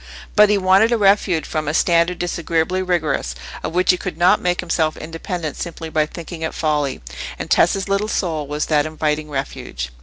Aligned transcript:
But 0.35 0.49
he 0.49 0.57
wanted 0.57 0.91
a 0.91 0.97
refuge 0.97 1.45
from 1.45 1.67
a 1.67 1.75
standard 1.75 2.17
disagreeably 2.17 2.81
rigorous, 2.81 3.35
of 3.63 3.73
which 3.75 3.91
he 3.91 3.97
could 3.97 4.17
not 4.17 4.41
make 4.41 4.59
himself 4.59 4.97
independent 4.97 5.57
simply 5.57 5.89
by 5.89 6.07
thinking 6.07 6.41
it 6.41 6.55
folly; 6.55 7.03
and 7.37 7.51
Tessa's 7.51 7.87
little 7.87 8.07
soul 8.07 8.47
was 8.47 8.65
that 8.65 8.87
inviting 8.87 9.29
refuge. 9.29 9.91